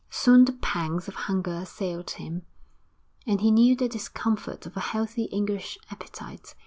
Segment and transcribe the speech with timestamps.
[0.09, 2.41] Soon the pangs of hunger assailed him,
[3.27, 6.55] and he knew the discomfort of a healthy English appetite.